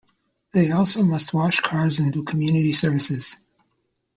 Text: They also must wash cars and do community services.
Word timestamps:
They 0.51 0.71
also 0.71 1.03
must 1.03 1.31
wash 1.31 1.59
cars 1.59 1.99
and 1.99 2.11
do 2.11 2.23
community 2.23 2.73
services. 2.73 3.37